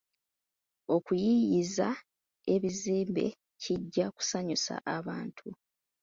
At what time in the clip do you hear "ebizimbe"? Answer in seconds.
2.53-3.25